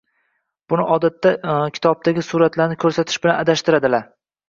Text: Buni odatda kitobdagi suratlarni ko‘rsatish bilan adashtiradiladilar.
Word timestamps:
Buni 0.73 0.85
odatda 0.95 1.53
kitobdagi 1.77 2.25
suratlarni 2.31 2.81
ko‘rsatish 2.87 3.23
bilan 3.27 3.43
adashtiradiladilar. 3.47 4.15